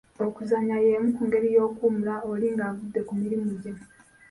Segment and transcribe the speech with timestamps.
[0.25, 3.71] Okuzannya y’emu ku ngeri y’okuwummula oli ng’avudde ku mirimu gye.